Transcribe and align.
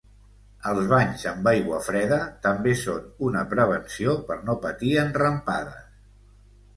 Els 0.69 0.85
banys 0.91 1.25
amb 1.31 1.49
aigua 1.49 1.81
freda, 1.87 2.17
també 2.45 2.73
són 2.83 3.05
una 3.27 3.43
prevenció 3.51 4.15
per 4.31 4.39
no 4.49 4.57
patir 4.65 4.95
enrampades. 5.03 5.85